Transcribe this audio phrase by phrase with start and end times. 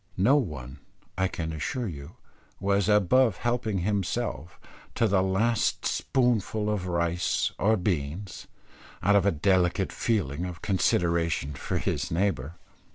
[0.17, 0.79] No one,
[1.15, 2.15] I can assure you,
[2.59, 4.59] was above helping himself,
[4.95, 8.47] to the last spoonful of rice or beans,
[9.03, 12.55] out of a delicate feeling of consideration for his neighbour.